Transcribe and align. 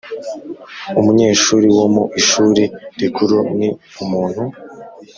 Umunyeshuri 0.99 1.67
wo 1.77 1.85
mu 1.95 2.03
ishuri 2.19 2.63
rikuru 2.99 3.37
ni 3.57 3.69
umuntu 4.03 4.41